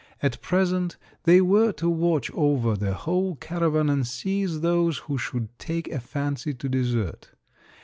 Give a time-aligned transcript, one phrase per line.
[0.23, 5.49] At present they were to watch over the whole caravan and seize those who should
[5.59, 7.29] take a fancy to desert.